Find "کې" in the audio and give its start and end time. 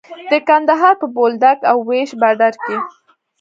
2.65-2.77